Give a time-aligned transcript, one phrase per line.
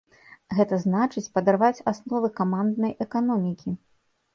[0.59, 3.81] Гэта значыць, падарваць асновы каманднай эканомікі.